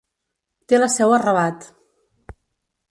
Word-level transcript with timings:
Té 0.71 0.79
la 0.79 0.89
seu 0.95 1.13
a 1.19 1.21
Rabat. 1.25 1.71